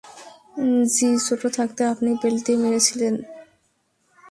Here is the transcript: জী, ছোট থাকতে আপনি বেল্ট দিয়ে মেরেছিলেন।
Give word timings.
জী, 0.93 1.07
ছোট 1.27 1.41
থাকতে 1.57 1.81
আপনি 1.85 2.09
বেল্ট 2.21 2.39
দিয়ে 2.45 2.57
মেরেছিলেন। 2.57 3.15